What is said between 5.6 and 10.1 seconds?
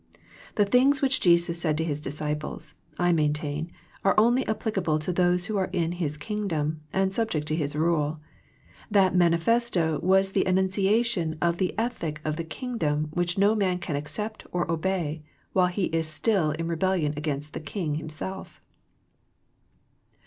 in His Kingdom and subject to His rule. That Manifesto